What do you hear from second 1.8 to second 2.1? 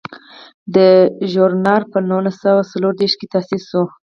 په